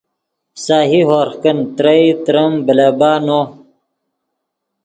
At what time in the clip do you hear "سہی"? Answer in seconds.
0.63-0.99